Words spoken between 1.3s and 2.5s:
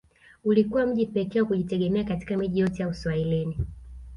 wa kujitegemea kati ya